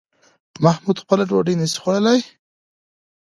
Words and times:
محمود 0.63 0.97
خپله 1.03 1.23
ډوډۍ 1.29 1.55
نشي 1.61 1.77
خوړلی 1.81 2.19